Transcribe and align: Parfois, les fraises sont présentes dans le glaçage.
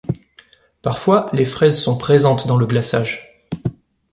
Parfois, 0.81 1.29
les 1.31 1.45
fraises 1.45 1.79
sont 1.79 1.95
présentes 1.95 2.47
dans 2.47 2.57
le 2.57 2.65
glaçage. 2.65 3.45